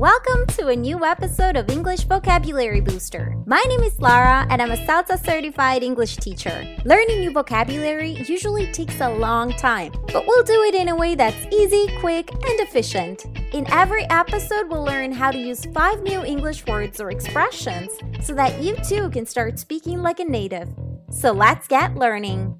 Welcome 0.00 0.46
to 0.56 0.68
a 0.68 0.74
new 0.74 1.04
episode 1.04 1.56
of 1.56 1.68
English 1.68 2.04
Vocabulary 2.04 2.80
Booster. 2.80 3.36
My 3.44 3.62
name 3.68 3.82
is 3.82 4.00
Lara 4.00 4.46
and 4.48 4.62
I'm 4.62 4.70
a 4.70 4.76
CELTA 4.86 5.22
certified 5.22 5.82
English 5.82 6.16
teacher. 6.16 6.74
Learning 6.86 7.20
new 7.20 7.30
vocabulary 7.30 8.12
usually 8.26 8.72
takes 8.72 8.98
a 9.02 9.10
long 9.10 9.52
time, 9.58 9.92
but 10.10 10.26
we'll 10.26 10.42
do 10.42 10.62
it 10.62 10.74
in 10.74 10.88
a 10.88 10.96
way 10.96 11.14
that's 11.14 11.54
easy, 11.54 11.86
quick, 11.98 12.32
and 12.32 12.60
efficient. 12.60 13.26
In 13.52 13.70
every 13.70 14.08
episode, 14.08 14.70
we'll 14.70 14.84
learn 14.84 15.12
how 15.12 15.30
to 15.30 15.38
use 15.38 15.66
five 15.66 16.02
new 16.02 16.24
English 16.24 16.64
words 16.66 16.98
or 16.98 17.10
expressions 17.10 17.90
so 18.22 18.32
that 18.32 18.62
you 18.62 18.76
too 18.76 19.10
can 19.10 19.26
start 19.26 19.58
speaking 19.58 20.00
like 20.00 20.18
a 20.18 20.24
native. 20.24 20.70
So 21.10 21.30
let's 21.32 21.68
get 21.68 21.96
learning. 21.96 22.58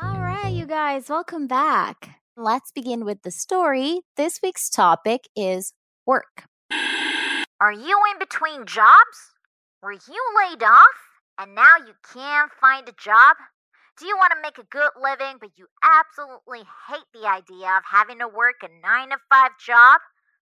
All 0.00 0.22
right, 0.22 0.50
you 0.50 0.64
guys, 0.64 1.10
welcome 1.10 1.46
back. 1.46 2.20
Let's 2.38 2.72
begin 2.72 3.04
with 3.04 3.20
the 3.20 3.30
story. 3.30 4.00
This 4.16 4.40
week's 4.42 4.70
topic 4.70 5.28
is 5.36 5.74
work. 6.06 6.44
Are 7.60 7.72
you 7.72 8.00
in 8.12 8.18
between 8.18 8.66
jobs? 8.66 9.34
Were 9.82 9.92
you 9.92 10.22
laid 10.36 10.62
off 10.62 10.98
and 11.38 11.54
now 11.54 11.76
you 11.78 11.94
can't 12.12 12.50
find 12.60 12.88
a 12.88 12.94
job? 12.98 13.36
Do 13.98 14.06
you 14.06 14.16
want 14.16 14.32
to 14.34 14.42
make 14.42 14.58
a 14.58 14.68
good 14.70 14.90
living 15.00 15.36
but 15.38 15.50
you 15.56 15.66
absolutely 15.82 16.66
hate 16.88 17.06
the 17.14 17.28
idea 17.28 17.68
of 17.76 17.84
having 17.88 18.18
to 18.18 18.26
work 18.26 18.56
a 18.62 18.68
9 18.82 19.10
to 19.10 19.16
5 19.30 19.50
job? 19.64 20.00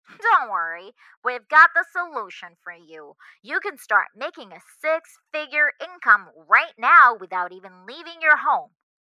Don't 0.21 0.51
worry, 0.51 0.91
we've 1.23 1.47
got 1.49 1.71
the 1.75 1.85
solution 1.91 2.55
for 2.63 2.73
you. 2.73 3.13
You 3.43 3.59
can 3.59 3.77
start 3.77 4.07
making 4.15 4.51
a 4.51 4.63
six 4.79 5.17
figure 5.33 5.71
income 5.81 6.27
right 6.47 6.73
now 6.77 7.17
without 7.19 7.51
even 7.51 7.85
leaving 7.85 8.21
your 8.21 8.37
home. 8.37 8.69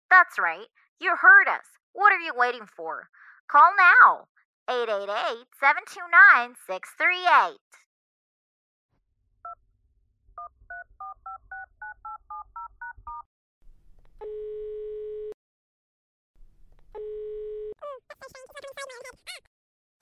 That's 0.08 0.38
right, 0.38 0.66
you 0.98 1.16
heard 1.20 1.48
us. 1.48 1.66
What 1.92 2.12
are 2.12 2.20
you 2.20 2.32
waiting 2.34 2.66
for? 2.66 3.08
Call 3.50 3.72
now 3.76 4.28
888 4.70 5.46
729 5.58 6.54
638. 6.70 7.58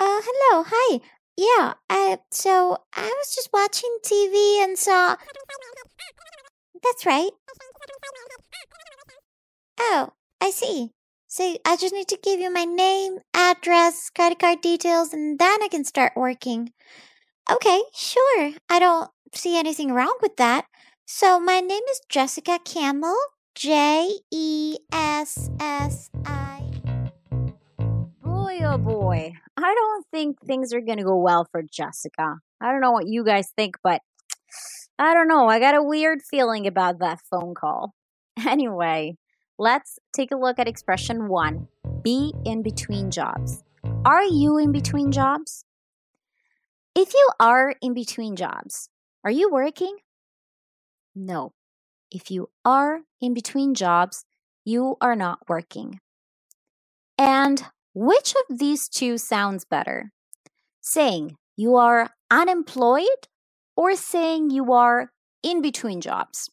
Uh, 0.00 0.20
hello, 0.22 0.64
hi. 0.68 1.00
Yeah, 1.38 1.74
uh, 1.88 2.18
so 2.30 2.76
I 2.92 3.06
was 3.06 3.34
just 3.34 3.48
watching 3.54 3.96
TV 4.04 4.62
and 4.62 4.76
saw. 4.76 5.16
That's 6.82 7.06
right. 7.06 7.30
Oh, 9.80 10.10
I 10.40 10.50
see. 10.50 10.90
So 11.30 11.58
I 11.66 11.76
just 11.76 11.92
need 11.92 12.08
to 12.08 12.18
give 12.22 12.40
you 12.40 12.50
my 12.50 12.64
name, 12.64 13.18
address, 13.34 14.08
credit 14.08 14.38
card 14.38 14.62
details, 14.62 15.12
and 15.12 15.38
then 15.38 15.62
I 15.62 15.68
can 15.68 15.84
start 15.84 16.14
working. 16.16 16.72
Okay, 17.52 17.82
sure. 17.94 18.52
I 18.70 18.78
don't 18.78 19.10
see 19.34 19.58
anything 19.58 19.92
wrong 19.92 20.16
with 20.22 20.36
that. 20.38 20.64
So 21.04 21.38
my 21.38 21.60
name 21.60 21.82
is 21.90 22.00
Jessica 22.08 22.58
Campbell. 22.64 23.18
J 23.54 24.08
E 24.32 24.78
S 24.90 25.50
S 25.60 26.08
I. 26.24 26.62
Boy, 28.22 28.60
oh 28.62 28.78
boy. 28.78 29.34
I 29.58 29.74
don't 29.74 30.06
think 30.10 30.40
things 30.40 30.72
are 30.72 30.80
going 30.80 30.96
to 30.96 31.04
go 31.04 31.18
well 31.18 31.46
for 31.52 31.62
Jessica. 31.62 32.36
I 32.58 32.72
don't 32.72 32.80
know 32.80 32.92
what 32.92 33.06
you 33.06 33.22
guys 33.22 33.52
think, 33.54 33.76
but 33.84 34.00
I 34.98 35.12
don't 35.12 35.28
know. 35.28 35.46
I 35.46 35.60
got 35.60 35.74
a 35.74 35.82
weird 35.82 36.22
feeling 36.22 36.66
about 36.66 37.00
that 37.00 37.20
phone 37.30 37.54
call. 37.54 37.92
Anyway, 38.46 39.16
let's 39.58 39.98
take 40.14 40.30
a 40.30 40.36
look 40.36 40.58
at 40.58 40.68
expression 40.68 41.28
one 41.28 41.68
be 42.02 42.32
in 42.44 42.62
between 42.62 43.10
jobs. 43.10 43.64
Are 44.04 44.22
you 44.22 44.56
in 44.56 44.70
between 44.70 45.10
jobs? 45.10 45.64
If 46.94 47.12
you 47.12 47.28
are 47.40 47.74
in 47.82 47.92
between 47.92 48.36
jobs, 48.36 48.88
are 49.24 49.30
you 49.30 49.50
working? 49.50 49.96
No. 51.14 51.52
If 52.10 52.30
you 52.30 52.50
are 52.64 53.00
in 53.20 53.34
between 53.34 53.74
jobs, 53.74 54.24
you 54.64 54.96
are 55.00 55.16
not 55.16 55.40
working. 55.48 56.00
And 57.18 57.62
which 57.94 58.34
of 58.48 58.58
these 58.58 58.88
two 58.88 59.18
sounds 59.18 59.64
better? 59.64 60.12
Saying 60.80 61.36
you 61.56 61.74
are 61.76 62.10
unemployed 62.30 63.26
or 63.76 63.96
saying 63.96 64.50
you 64.50 64.72
are 64.72 65.10
in 65.42 65.60
between 65.60 66.00
jobs? 66.00 66.48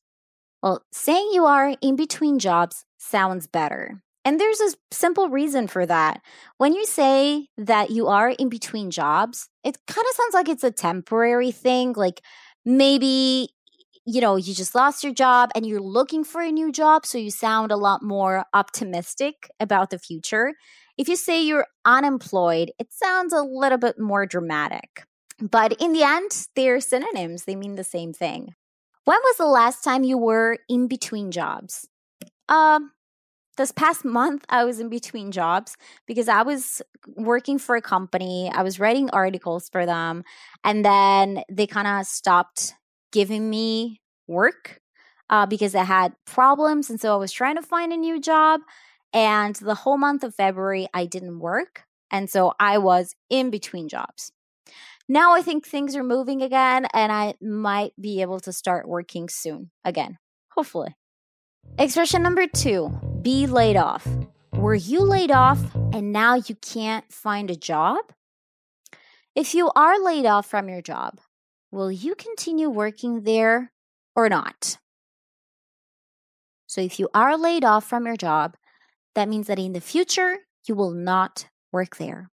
Well, 0.61 0.83
saying 0.91 1.29
you 1.31 1.45
are 1.45 1.75
in 1.81 1.95
between 1.95 2.39
jobs 2.39 2.85
sounds 3.05 3.47
better. 3.47 4.01
And 4.25 4.39
there's 4.39 4.59
a 4.59 4.73
simple 4.91 5.29
reason 5.29 5.67
for 5.67 5.85
that. 5.85 6.21
When 6.57 6.73
you 6.73 6.85
say 6.85 7.47
that 7.57 7.91
you 7.91 8.07
are 8.07 8.29
in 8.29 8.49
between 8.49 8.89
jobs, 8.89 9.47
it 9.63 9.77
kind 9.85 10.05
of 10.09 10.15
sounds 10.15 10.33
like 10.33 10.49
it's 10.49 10.63
a 10.63 10.71
temporary 10.71 11.51
thing. 11.51 11.93
Like 11.93 12.21
maybe, 12.65 13.49
you 14.03 14.21
know, 14.21 14.35
you 14.35 14.55
just 14.55 14.73
lost 14.73 15.03
your 15.03 15.13
job 15.13 15.51
and 15.53 15.65
you're 15.65 15.79
looking 15.79 16.23
for 16.23 16.41
a 16.41 16.51
new 16.51 16.71
job. 16.71 17.05
So 17.05 17.19
you 17.19 17.29
sound 17.29 17.71
a 17.71 17.77
lot 17.77 18.01
more 18.01 18.45
optimistic 18.53 19.49
about 19.59 19.91
the 19.91 19.99
future. 19.99 20.53
If 20.97 21.07
you 21.07 21.15
say 21.15 21.43
you're 21.43 21.67
unemployed, 21.85 22.71
it 22.79 22.91
sounds 22.91 23.31
a 23.31 23.43
little 23.43 23.77
bit 23.77 23.99
more 23.99 24.25
dramatic. 24.25 25.03
But 25.39 25.73
in 25.81 25.93
the 25.93 26.03
end, 26.03 26.47
they're 26.55 26.79
synonyms, 26.79 27.43
they 27.43 27.55
mean 27.55 27.75
the 27.75 27.83
same 27.83 28.13
thing. 28.13 28.55
When 29.03 29.19
was 29.19 29.37
the 29.37 29.45
last 29.45 29.83
time 29.83 30.03
you 30.03 30.17
were 30.17 30.57
in 30.67 30.87
between 30.87 31.29
jobs? 31.29 31.87
Um, 32.49 32.91
this 33.57 33.71
past 33.71 34.05
month 34.05 34.45
i 34.49 34.63
was 34.63 34.79
in 34.79 34.89
between 34.89 35.31
jobs 35.31 35.75
because 36.05 36.27
i 36.27 36.41
was 36.41 36.81
working 37.15 37.57
for 37.57 37.75
a 37.75 37.81
company 37.81 38.51
i 38.53 38.61
was 38.61 38.79
writing 38.79 39.09
articles 39.11 39.69
for 39.69 39.85
them 39.85 40.23
and 40.63 40.83
then 40.83 41.43
they 41.49 41.67
kind 41.67 41.87
of 41.87 42.05
stopped 42.05 42.73
giving 43.11 43.49
me 43.49 44.01
work 44.27 44.81
uh, 45.29 45.45
because 45.45 45.75
i 45.75 45.83
had 45.83 46.13
problems 46.25 46.89
and 46.89 46.99
so 46.99 47.13
i 47.13 47.17
was 47.17 47.31
trying 47.31 47.55
to 47.55 47.61
find 47.61 47.91
a 47.91 47.97
new 47.97 48.19
job 48.19 48.61
and 49.13 49.55
the 49.57 49.75
whole 49.75 49.97
month 49.97 50.23
of 50.23 50.35
february 50.35 50.87
i 50.93 51.05
didn't 51.05 51.39
work 51.39 51.83
and 52.11 52.29
so 52.29 52.53
i 52.59 52.77
was 52.77 53.15
in 53.29 53.49
between 53.49 53.89
jobs. 53.89 54.31
Now 55.07 55.33
i 55.33 55.41
think 55.41 55.65
things 55.65 55.95
are 55.95 56.03
moving 56.03 56.41
again 56.41 56.87
and 56.93 57.11
i 57.11 57.35
might 57.41 57.93
be 57.99 58.21
able 58.21 58.39
to 58.41 58.51
start 58.51 58.87
working 58.87 59.29
soon 59.29 59.71
again 59.83 60.17
hopefully. 60.55 60.95
Expression 61.77 62.23
number 62.23 62.47
two 62.47 63.14
be 63.25 63.47
laid 63.47 63.75
off. 63.75 64.07
Were 64.53 64.75
you 64.75 65.01
laid 65.01 65.31
off 65.31 65.59
and 65.91 66.13
now 66.13 66.35
you 66.35 66.53
can't 66.61 67.11
find 67.11 67.49
a 67.49 67.55
job? 67.55 68.13
If 69.33 69.55
you 69.55 69.71
are 69.75 69.99
laid 69.99 70.27
off 70.27 70.45
from 70.45 70.69
your 70.69 70.83
job, 70.83 71.19
will 71.71 71.91
you 71.91 72.13
continue 72.13 72.69
working 72.69 73.23
there 73.23 73.71
or 74.15 74.29
not? 74.29 74.77
So, 76.67 76.81
if 76.81 76.99
you 76.99 77.09
are 77.15 77.35
laid 77.35 77.65
off 77.65 77.83
from 77.83 78.05
your 78.05 78.15
job, 78.15 78.57
that 79.15 79.27
means 79.27 79.47
that 79.47 79.57
in 79.57 79.73
the 79.73 79.81
future, 79.81 80.37
you 80.67 80.75
will 80.75 80.91
not 80.91 81.47
work 81.71 81.97
there. 81.97 82.29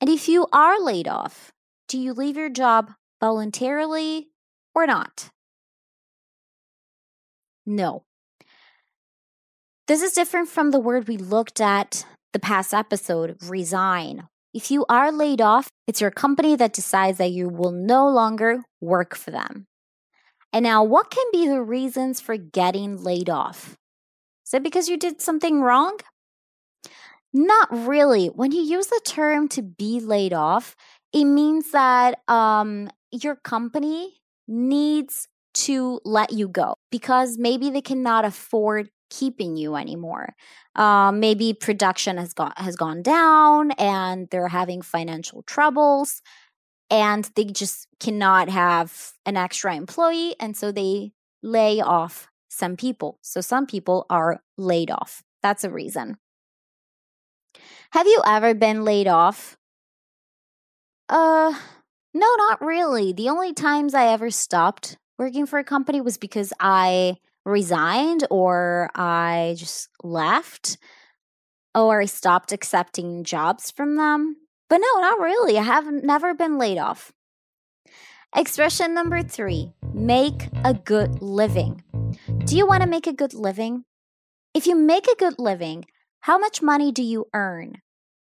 And 0.00 0.08
if 0.08 0.28
you 0.28 0.46
are 0.52 0.80
laid 0.80 1.08
off, 1.08 1.50
do 1.88 1.98
you 1.98 2.12
leave 2.12 2.36
your 2.36 2.50
job 2.50 2.92
voluntarily 3.20 4.28
or 4.72 4.86
not? 4.86 5.30
No. 7.66 8.05
This 9.86 10.02
is 10.02 10.14
different 10.14 10.48
from 10.48 10.72
the 10.72 10.80
word 10.80 11.06
we 11.06 11.16
looked 11.16 11.60
at 11.60 12.04
the 12.32 12.40
past 12.40 12.74
episode, 12.74 13.36
resign. 13.44 14.26
If 14.52 14.68
you 14.68 14.84
are 14.88 15.12
laid 15.12 15.40
off, 15.40 15.68
it's 15.86 16.00
your 16.00 16.10
company 16.10 16.56
that 16.56 16.72
decides 16.72 17.18
that 17.18 17.30
you 17.30 17.48
will 17.48 17.70
no 17.70 18.08
longer 18.08 18.64
work 18.80 19.14
for 19.14 19.30
them. 19.30 19.66
And 20.52 20.64
now, 20.64 20.82
what 20.82 21.10
can 21.10 21.24
be 21.32 21.46
the 21.46 21.62
reasons 21.62 22.20
for 22.20 22.36
getting 22.36 22.96
laid 23.04 23.30
off? 23.30 23.76
Is 24.44 24.54
it 24.54 24.64
because 24.64 24.88
you 24.88 24.96
did 24.96 25.20
something 25.20 25.60
wrong? 25.60 25.98
Not 27.32 27.68
really. 27.70 28.26
When 28.26 28.50
you 28.50 28.62
use 28.62 28.88
the 28.88 29.00
term 29.06 29.46
to 29.50 29.62
be 29.62 30.00
laid 30.00 30.32
off, 30.32 30.74
it 31.12 31.26
means 31.26 31.70
that 31.70 32.18
um, 32.26 32.90
your 33.12 33.36
company 33.36 34.14
needs 34.48 35.28
to 35.54 36.00
let 36.04 36.32
you 36.32 36.48
go 36.48 36.74
because 36.90 37.38
maybe 37.38 37.70
they 37.70 37.82
cannot 37.82 38.24
afford 38.24 38.90
keeping 39.10 39.56
you 39.56 39.76
anymore. 39.76 40.34
Um, 40.74 41.20
maybe 41.20 41.52
production 41.52 42.16
has 42.18 42.32
got 42.32 42.58
has 42.58 42.76
gone 42.76 43.02
down 43.02 43.72
and 43.72 44.28
they're 44.30 44.48
having 44.48 44.82
financial 44.82 45.42
troubles 45.42 46.22
and 46.90 47.28
they 47.34 47.44
just 47.44 47.88
cannot 48.00 48.48
have 48.48 49.12
an 49.24 49.36
extra 49.36 49.74
employee 49.74 50.34
and 50.38 50.56
so 50.56 50.70
they 50.70 51.12
lay 51.42 51.80
off 51.80 52.28
some 52.48 52.76
people. 52.76 53.18
So 53.22 53.40
some 53.40 53.66
people 53.66 54.06
are 54.10 54.42
laid 54.56 54.90
off. 54.90 55.22
That's 55.42 55.64
a 55.64 55.70
reason. 55.70 56.16
Have 57.92 58.06
you 58.06 58.20
ever 58.26 58.54
been 58.54 58.84
laid 58.84 59.08
off? 59.08 59.56
Uh 61.08 61.54
no, 62.14 62.34
not 62.36 62.64
really. 62.64 63.12
The 63.12 63.28
only 63.28 63.52
times 63.52 63.94
I 63.94 64.06
ever 64.06 64.30
stopped 64.30 64.96
working 65.18 65.46
for 65.46 65.58
a 65.58 65.64
company 65.64 66.00
was 66.00 66.16
because 66.16 66.52
I 66.58 67.16
resigned 67.46 68.26
or 68.28 68.90
I 68.94 69.54
just 69.56 69.88
left 70.02 70.76
or 71.74 72.02
I 72.02 72.06
stopped 72.06 72.52
accepting 72.52 73.24
jobs 73.24 73.70
from 73.70 73.96
them. 73.96 74.36
But 74.68 74.78
no, 74.78 75.00
not 75.00 75.20
really. 75.20 75.56
I 75.56 75.62
have 75.62 75.86
never 75.86 76.34
been 76.34 76.58
laid 76.58 76.76
off. 76.76 77.12
Expression 78.34 78.92
number 78.92 79.22
three 79.22 79.72
make 79.94 80.48
a 80.64 80.74
good 80.74 81.22
living. 81.22 81.84
Do 82.44 82.56
you 82.56 82.66
want 82.66 82.82
to 82.82 82.88
make 82.88 83.06
a 83.06 83.12
good 83.12 83.32
living? 83.32 83.84
If 84.52 84.66
you 84.66 84.74
make 84.74 85.06
a 85.06 85.16
good 85.16 85.38
living, 85.38 85.84
how 86.20 86.36
much 86.38 86.60
money 86.60 86.90
do 86.90 87.02
you 87.02 87.26
earn? 87.32 87.80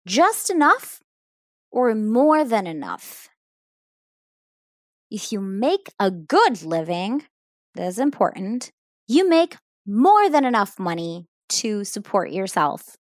Just 0.07 0.51
enough 0.51 1.01
or 1.71 1.95
more 1.95 2.45
than 2.45 2.67
enough? 2.67 3.29
If 5.11 5.31
you 5.31 5.41
make 5.41 5.93
a 6.01 6.11
good 6.11 6.63
living, 6.63 7.25
that's 7.75 7.99
important, 7.99 8.73
you 9.07 9.29
make 9.29 9.57
more 9.87 10.31
than 10.31 10.45
enough 10.45 10.79
money 10.79 11.27
to 11.49 11.85
support 11.85 12.31
yourself. 12.31 12.97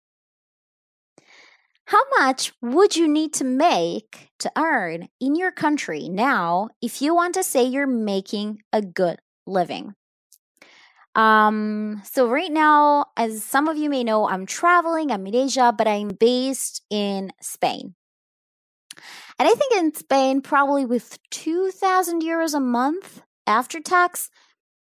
How 1.86 2.00
much 2.18 2.52
would 2.62 2.96
you 2.96 3.06
need 3.06 3.34
to 3.34 3.44
make 3.44 4.30
to 4.38 4.50
earn 4.56 5.08
in 5.20 5.34
your 5.34 5.52
country 5.52 6.08
now 6.08 6.70
if 6.80 7.02
you 7.02 7.14
want 7.14 7.34
to 7.34 7.42
say 7.42 7.64
you're 7.64 7.86
making 7.86 8.62
a 8.72 8.80
good 8.80 9.18
living? 9.46 9.94
Um, 11.14 12.02
so 12.04 12.28
right 12.28 12.50
now, 12.50 13.06
as 13.16 13.44
some 13.44 13.68
of 13.68 13.76
you 13.76 13.88
may 13.88 14.02
know, 14.02 14.28
I'm 14.28 14.46
traveling, 14.46 15.12
I'm 15.12 15.26
in 15.26 15.34
Asia, 15.34 15.72
but 15.76 15.86
I'm 15.86 16.08
based 16.08 16.82
in 16.90 17.30
Spain. 17.40 17.94
And 19.38 19.48
I 19.48 19.52
think 19.52 19.74
in 19.74 19.94
Spain, 19.94 20.40
probably 20.40 20.84
with 20.84 21.18
2,000 21.30 22.22
euros 22.22 22.54
a 22.54 22.60
month 22.60 23.22
after 23.46 23.80
tax, 23.80 24.30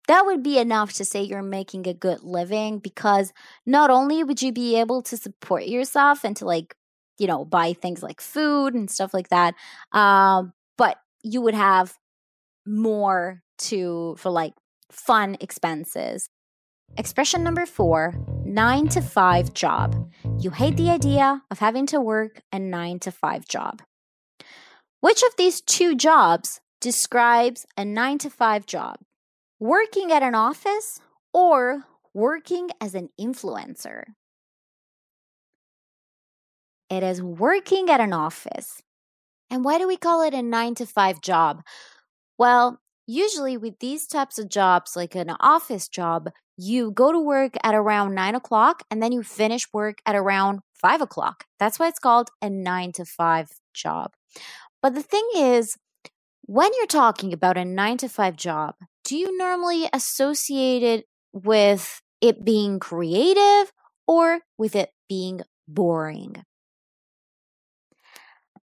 that 0.08 0.26
would 0.26 0.42
be 0.42 0.58
enough 0.58 0.94
to 0.94 1.06
say 1.06 1.22
you're 1.22 1.42
making 1.42 1.88
a 1.88 1.94
good 1.94 2.24
living 2.24 2.80
because 2.80 3.34
not 3.66 3.90
only 3.90 4.24
would 4.24 4.42
you 4.42 4.52
be 4.52 4.80
able 4.80 5.02
to 5.04 5.18
support 5.18 5.66
yourself 5.66 6.24
and 6.24 6.36
to 6.38 6.46
like, 6.46 6.76
you 7.18 7.28
know, 7.28 7.46
buy 7.46 7.74
things 7.74 8.02
like 8.02 8.22
food 8.22 8.74
and 8.74 8.90
stuff 8.90 9.14
like 9.14 9.30
that, 9.30 9.56
um, 9.92 10.54
but 10.78 10.98
you 11.24 11.42
would 11.42 11.56
have 11.56 11.94
more 12.66 13.42
to 13.58 14.16
for 14.18 14.30
like 14.30 14.54
fun 14.92 15.38
expenses. 15.42 16.30
Expression 16.98 17.44
number 17.44 17.66
four 17.66 18.16
nine 18.46 18.88
to 18.90 19.02
five 19.02 19.54
job. 19.54 20.10
You 20.40 20.52
hate 20.52 20.78
the 20.78 20.90
idea 20.90 21.42
of 21.52 21.60
having 21.60 21.86
to 21.88 22.00
work 22.00 22.42
a 22.52 22.60
nine 22.60 23.00
to 23.00 23.12
five 23.12 23.48
job. 23.48 23.82
Which 25.02 25.22
of 25.22 25.36
these 25.38 25.62
two 25.62 25.96
jobs 25.96 26.62
describes 26.80 27.66
a 27.76 27.84
nine 27.84 28.18
to 28.20 28.30
five 28.30 28.66
job? 28.66 28.98
Working 29.60 30.12
at 30.12 30.22
an 30.22 30.36
office 30.36 31.00
or 31.34 31.86
working 32.14 32.70
as 32.80 32.94
an 32.94 33.10
influencer? 33.20 34.04
It 36.92 37.02
is 37.02 37.24
working 37.24 37.90
at 37.90 38.00
an 38.00 38.14
office. 38.14 38.84
And 39.50 39.66
why 39.66 39.80
do 39.80 39.88
we 39.88 39.98
call 39.98 40.22
it 40.22 40.36
a 40.36 40.44
nine 40.44 40.76
to 40.76 40.86
five 40.86 41.22
job? 41.22 41.64
Well, 42.38 42.80
usually 43.08 43.58
with 43.58 43.80
these 43.80 44.06
types 44.06 44.38
of 44.38 44.48
jobs, 44.48 44.96
like 44.96 45.16
an 45.16 45.32
office 45.40 45.88
job, 45.88 46.30
you 46.56 46.92
go 46.92 47.12
to 47.12 47.20
work 47.20 47.56
at 47.64 47.74
around 47.74 48.14
nine 48.14 48.36
o'clock 48.36 48.84
and 48.92 49.02
then 49.02 49.12
you 49.12 49.24
finish 49.24 49.66
work 49.74 49.98
at 50.06 50.16
around 50.16 50.60
five 50.80 51.02
o'clock. 51.02 51.46
That's 51.60 51.80
why 51.80 51.88
it's 51.88 51.98
called 51.98 52.30
a 52.44 52.50
nine 52.52 52.92
to 52.92 53.06
five 53.06 53.50
job. 53.74 54.12
But 54.84 54.94
the 54.94 55.02
thing 55.02 55.28
is, 55.36 55.78
when 56.44 56.70
you're 56.78 56.86
talking 56.86 57.34
about 57.34 57.58
a 57.58 57.66
nine 57.66 57.98
to 57.98 58.08
five 58.08 58.36
job, 58.36 58.76
do 59.08 59.16
you 59.16 59.38
normally 59.38 59.90
associate 59.94 60.84
it 60.84 61.06
with 61.32 62.02
it 62.20 62.44
being 62.44 62.78
creative 62.78 63.72
or 64.06 64.42
with 64.58 64.76
it 64.76 64.90
being 65.08 65.40
boring? 65.66 66.44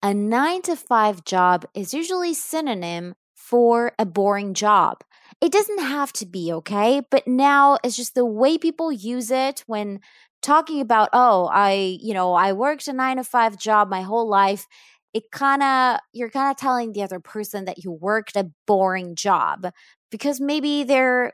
A 0.01 0.13
nine 0.13 0.61
to 0.61 0.77
five 0.77 1.25
job 1.25 1.65
is 1.73 1.93
usually 1.93 2.33
synonym 2.33 3.15
for 3.35 3.91
a 3.99 4.05
boring 4.05 4.53
job. 4.53 5.03
It 5.41 5.51
doesn't 5.51 5.79
have 5.79 6.13
to 6.13 6.25
be, 6.25 6.53
okay? 6.53 7.01
But 7.11 7.27
now 7.27 7.77
it's 7.83 7.97
just 7.97 8.15
the 8.15 8.25
way 8.25 8.57
people 8.57 8.93
use 8.93 9.31
it 9.31 9.65
when 9.67 9.99
talking 10.41 10.79
about, 10.79 11.09
oh, 11.11 11.49
I, 11.51 11.97
you 12.01 12.13
know, 12.13 12.33
I 12.33 12.53
worked 12.53 12.87
a 12.87 12.93
nine 12.93 13.17
to 13.17 13.25
five 13.25 13.59
job 13.59 13.89
my 13.89 14.03
whole 14.03 14.29
life 14.29 14.67
it 15.13 15.31
kind 15.31 15.63
of 15.63 15.99
you're 16.13 16.29
kind 16.29 16.51
of 16.51 16.57
telling 16.57 16.93
the 16.93 17.03
other 17.03 17.19
person 17.19 17.65
that 17.65 17.83
you 17.83 17.91
worked 17.91 18.35
a 18.35 18.49
boring 18.67 19.15
job 19.15 19.71
because 20.11 20.39
maybe 20.39 20.83
they're 20.83 21.33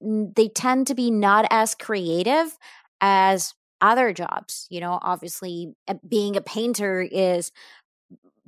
they 0.00 0.48
tend 0.48 0.86
to 0.86 0.94
be 0.94 1.10
not 1.10 1.46
as 1.50 1.74
creative 1.74 2.56
as 3.00 3.54
other 3.80 4.12
jobs 4.12 4.66
you 4.70 4.80
know 4.80 4.98
obviously 5.02 5.74
uh, 5.88 5.94
being 6.08 6.36
a 6.36 6.40
painter 6.40 7.00
is 7.00 7.52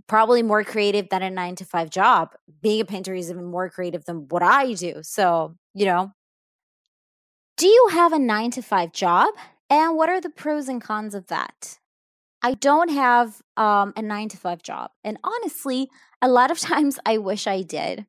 probably 0.08 0.42
more 0.42 0.64
creative 0.64 1.08
than 1.10 1.22
a 1.22 1.30
9 1.30 1.56
to 1.56 1.64
5 1.66 1.90
job. 1.90 2.34
Being 2.62 2.80
a 2.80 2.84
painter 2.86 3.14
is 3.14 3.30
even 3.30 3.44
more 3.44 3.68
creative 3.68 4.06
than 4.06 4.26
what 4.28 4.42
i 4.42 4.72
do 4.72 5.02
so 5.02 5.54
you 5.74 5.86
know. 5.86 6.12
Do 7.56 7.66
you 7.66 7.88
have 7.92 8.12
a 8.12 8.18
9 8.18 8.52
to 8.52 8.62
5 8.62 8.92
job? 8.92 9.34
And 9.70 9.96
what 9.96 10.08
are 10.08 10.20
the 10.20 10.30
pros 10.30 10.68
and 10.68 10.80
cons 10.80 11.14
of 11.14 11.26
that 11.26 11.78
I 12.42 12.54
don't 12.54 12.90
have 12.90 13.42
um, 13.56 13.92
a 13.96 14.02
nine 14.02 14.28
to 14.30 14.36
five 14.36 14.62
job. 14.62 14.90
And 15.04 15.18
honestly, 15.24 15.88
a 16.22 16.28
lot 16.28 16.50
of 16.50 16.58
times 16.60 16.98
I 17.04 17.18
wish 17.18 17.46
I 17.46 17.62
did. 17.62 18.06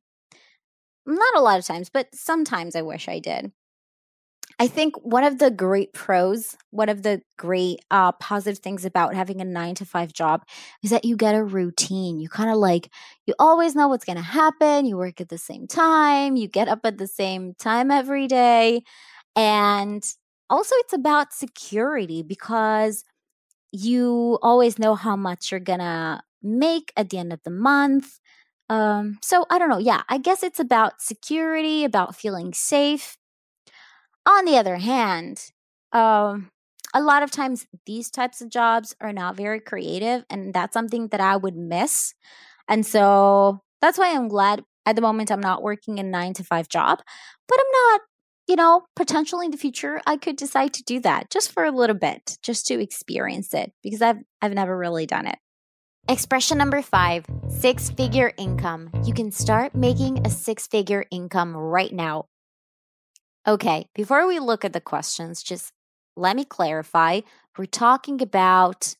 Not 1.06 1.36
a 1.36 1.40
lot 1.40 1.58
of 1.58 1.64
times, 1.64 1.90
but 1.90 2.14
sometimes 2.14 2.76
I 2.76 2.82
wish 2.82 3.08
I 3.08 3.18
did. 3.18 3.52
I 4.60 4.66
think 4.66 4.94
one 5.02 5.24
of 5.24 5.38
the 5.38 5.50
great 5.50 5.94
pros, 5.94 6.54
one 6.70 6.90
of 6.90 7.02
the 7.02 7.22
great 7.38 7.80
uh, 7.90 8.12
positive 8.12 8.58
things 8.58 8.84
about 8.84 9.14
having 9.14 9.40
a 9.40 9.44
nine 9.44 9.74
to 9.76 9.86
five 9.86 10.12
job 10.12 10.44
is 10.82 10.90
that 10.90 11.06
you 11.06 11.16
get 11.16 11.34
a 11.34 11.42
routine. 11.42 12.20
You 12.20 12.28
kind 12.28 12.50
of 12.50 12.58
like, 12.58 12.90
you 13.26 13.32
always 13.38 13.74
know 13.74 13.88
what's 13.88 14.04
going 14.04 14.18
to 14.18 14.22
happen. 14.22 14.84
You 14.84 14.98
work 14.98 15.18
at 15.18 15.30
the 15.30 15.38
same 15.38 15.66
time, 15.66 16.36
you 16.36 16.46
get 16.46 16.68
up 16.68 16.80
at 16.84 16.98
the 16.98 17.06
same 17.06 17.54
time 17.54 17.90
every 17.90 18.26
day. 18.26 18.82
And 19.34 20.04
also, 20.50 20.74
it's 20.80 20.92
about 20.92 21.32
security 21.32 22.22
because 22.22 23.04
you 23.72 24.38
always 24.42 24.78
know 24.78 24.94
how 24.94 25.16
much 25.16 25.50
you're 25.50 25.60
gonna 25.60 26.22
make 26.42 26.92
at 26.96 27.10
the 27.10 27.18
end 27.18 27.32
of 27.32 27.40
the 27.44 27.50
month. 27.50 28.18
Um, 28.68 29.18
so 29.22 29.46
I 29.50 29.58
don't 29.58 29.68
know. 29.70 29.78
Yeah, 29.78 30.02
I 30.08 30.18
guess 30.18 30.42
it's 30.42 30.60
about 30.60 31.00
security, 31.02 31.84
about 31.84 32.16
feeling 32.16 32.54
safe. 32.54 33.16
On 34.26 34.44
the 34.44 34.56
other 34.56 34.76
hand, 34.76 35.50
um, 35.92 36.50
a 36.94 37.00
lot 37.00 37.22
of 37.22 37.30
times 37.30 37.66
these 37.86 38.10
types 38.10 38.40
of 38.40 38.50
jobs 38.50 38.94
are 39.00 39.12
not 39.12 39.36
very 39.36 39.60
creative, 39.60 40.24
and 40.28 40.52
that's 40.52 40.74
something 40.74 41.08
that 41.08 41.20
I 41.20 41.36
would 41.36 41.56
miss. 41.56 42.14
And 42.68 42.86
so 42.86 43.60
that's 43.80 43.98
why 43.98 44.14
I'm 44.14 44.28
glad 44.28 44.64
at 44.86 44.96
the 44.96 45.02
moment 45.02 45.30
I'm 45.32 45.40
not 45.40 45.62
working 45.62 45.98
a 46.00 46.02
nine 46.02 46.34
to 46.34 46.44
five 46.44 46.68
job, 46.68 47.00
but 47.48 47.58
I'm 47.60 47.72
not 47.92 48.00
you 48.50 48.56
know, 48.56 48.82
potentially 48.96 49.46
in 49.46 49.52
the 49.52 49.56
future, 49.56 50.00
I 50.08 50.16
could 50.16 50.34
decide 50.34 50.74
to 50.74 50.82
do 50.82 50.98
that 51.00 51.30
just 51.30 51.52
for 51.52 51.64
a 51.64 51.70
little 51.70 51.94
bit, 51.94 52.36
just 52.42 52.66
to 52.66 52.82
experience 52.82 53.54
it 53.54 53.72
because 53.80 54.02
I've, 54.02 54.16
I've 54.42 54.54
never 54.54 54.76
really 54.76 55.06
done 55.06 55.28
it. 55.28 55.38
Expression 56.08 56.58
number 56.58 56.82
five 56.82 57.24
six 57.48 57.90
figure 57.90 58.32
income. 58.36 58.90
You 59.04 59.14
can 59.14 59.30
start 59.30 59.76
making 59.76 60.26
a 60.26 60.30
six 60.30 60.66
figure 60.66 61.04
income 61.12 61.56
right 61.56 61.92
now. 61.92 62.26
Okay, 63.46 63.86
before 63.94 64.26
we 64.26 64.40
look 64.40 64.64
at 64.64 64.72
the 64.72 64.80
questions, 64.80 65.44
just 65.44 65.72
let 66.16 66.34
me 66.34 66.44
clarify. 66.44 67.20
We're 67.56 67.66
talking 67.66 68.20
about 68.20 68.96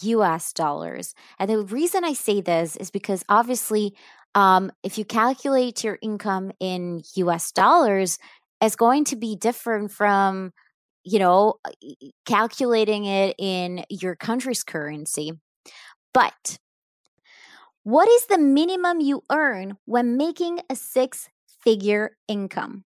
US 0.00 0.54
dollars. 0.54 1.14
And 1.38 1.50
the 1.50 1.58
reason 1.58 2.04
I 2.04 2.14
say 2.14 2.40
this 2.40 2.74
is 2.76 2.90
because 2.90 3.22
obviously, 3.28 3.94
um, 4.34 4.72
if 4.82 4.96
you 4.96 5.04
calculate 5.04 5.84
your 5.84 5.98
income 6.00 6.52
in 6.58 7.02
US 7.16 7.52
dollars, 7.52 8.18
is 8.64 8.76
going 8.76 9.04
to 9.04 9.16
be 9.16 9.36
different 9.36 9.90
from 9.90 10.52
you 11.04 11.18
know 11.18 11.54
uh, 11.64 11.70
calculating 12.24 13.04
it 13.04 13.34
in 13.38 13.84
your 13.88 14.16
country's 14.16 14.62
currency. 14.62 15.32
But 16.12 16.58
what 17.82 18.08
is 18.08 18.26
the 18.26 18.38
minimum 18.38 19.00
you 19.00 19.22
earn 19.30 19.76
when 19.84 20.16
making 20.16 20.60
a 20.70 20.76
six 20.76 21.28
figure 21.62 22.16
income? 22.28 22.84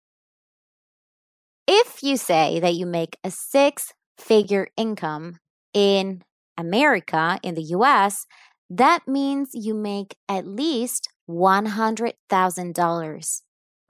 If 1.67 2.03
you 2.03 2.17
say 2.17 2.61
that 2.61 2.75
you 2.75 2.85
make 2.85 3.17
a 3.25 3.31
six 3.31 3.95
figure 4.19 4.69
income 4.77 5.39
in 5.73 6.23
America, 6.59 7.39
in 7.43 7.55
the 7.55 7.63
US, 7.77 8.27
that 8.69 9.09
means 9.09 9.51
you 9.55 9.73
make 9.75 10.17
at 10.29 10.47
least 10.47 11.09
$100,000 11.31 13.43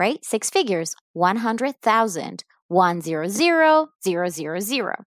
right? 0.03 0.25
Six 0.25 0.51
figures, 0.51 0.97
100,000, 1.13 2.45
100,000. 2.67 5.05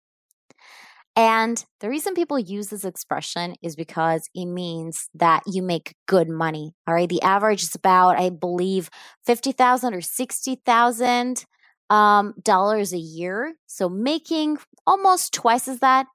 And 1.15 1.65
the 1.79 1.89
reason 1.89 2.13
people 2.13 2.37
use 2.37 2.67
this 2.67 2.85
expression 2.85 3.55
is 3.63 3.75
because 3.75 4.29
it 4.35 4.45
means 4.45 5.09
that 5.15 5.41
you 5.47 5.63
make 5.63 5.95
good 6.07 6.29
money. 6.29 6.73
All 6.87 6.93
right. 6.93 7.09
The 7.09 7.23
average 7.23 7.63
is 7.63 7.73
about, 7.73 8.19
I 8.19 8.29
believe, 8.29 8.91
50,000 9.25 9.95
or 9.95 10.01
60,000 10.01 11.45
um, 11.89 12.35
dollars 12.43 12.93
a 12.93 12.99
year. 12.99 13.55
So 13.65 13.89
making 13.89 14.59
almost 14.85 15.33
twice 15.33 15.67
as 15.67 15.79
that, 15.79 16.05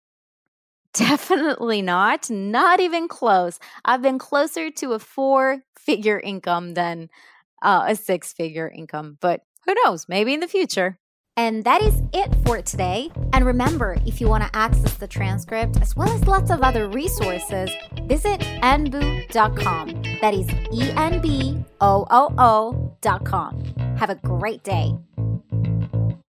Definitely 0.93 1.81
not. 1.81 2.29
Not 2.29 2.79
even 2.79 3.07
close. 3.07 3.59
I've 3.83 4.03
been 4.03 4.19
closer 4.19 4.69
to 4.69 4.93
a 4.93 4.99
four 4.99 5.63
figure 5.75 6.19
income 6.19 6.75
than 6.75 7.09
uh, 7.63 7.85
a 7.87 7.95
six 7.95 8.31
figure 8.31 8.67
income, 8.67 9.17
but 9.19 9.41
who 9.65 9.73
knows? 9.83 10.07
Maybe 10.07 10.35
in 10.35 10.39
the 10.39 10.47
future. 10.47 10.99
And 11.35 11.63
that 11.63 11.81
is 11.81 11.99
it 12.13 12.31
for 12.45 12.61
today. 12.61 13.09
And 13.33 13.43
remember, 13.43 13.97
if 14.05 14.21
you 14.21 14.27
want 14.27 14.43
to 14.43 14.55
access 14.55 14.93
the 14.93 15.07
transcript 15.07 15.81
as 15.81 15.95
well 15.95 16.09
as 16.09 16.27
lots 16.27 16.51
of 16.51 16.61
other 16.61 16.87
resources, 16.87 17.71
visit 18.03 18.41
enboo.com. 18.61 20.03
That 20.21 20.35
is 20.35 20.47
E 20.71 20.91
N 20.95 21.21
B 21.21 21.65
O 21.81 22.05
O 22.11 22.35
O.com. 22.37 23.63
Have 23.97 24.11
a 24.11 24.15
great 24.15 24.63
day. 24.63 24.93